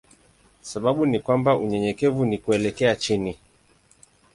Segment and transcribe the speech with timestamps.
[0.61, 3.37] Sababu ni kwamba unyenyekevu ni kuelekea chini.